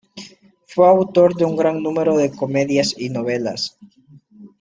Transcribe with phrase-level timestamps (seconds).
[0.65, 3.77] Fue autor de un gran número de comedias y novelas.